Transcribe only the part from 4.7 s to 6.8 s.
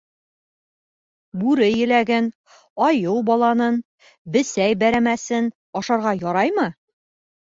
бәрәмәсен ашарға яраймы?